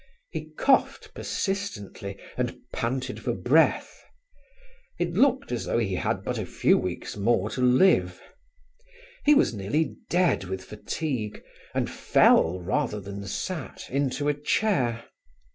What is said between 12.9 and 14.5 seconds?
than sat, into a